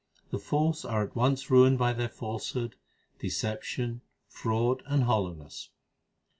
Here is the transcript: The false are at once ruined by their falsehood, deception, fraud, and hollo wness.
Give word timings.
The 0.31 0.39
false 0.39 0.83
are 0.83 1.03
at 1.03 1.15
once 1.15 1.51
ruined 1.51 1.77
by 1.77 1.93
their 1.93 2.09
falsehood, 2.09 2.75
deception, 3.19 4.01
fraud, 4.27 4.81
and 4.87 5.03
hollo 5.03 5.35
wness. 5.35 5.67